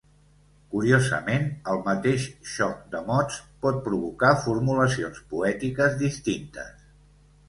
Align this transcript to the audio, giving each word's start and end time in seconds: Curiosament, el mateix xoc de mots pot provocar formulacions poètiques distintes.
Curiosament, 0.69 1.43
el 1.73 1.81
mateix 1.89 2.23
xoc 2.53 2.79
de 2.95 3.01
mots 3.09 3.37
pot 3.65 3.77
provocar 3.89 4.31
formulacions 4.47 5.21
poètiques 5.35 5.99
distintes. 6.01 6.89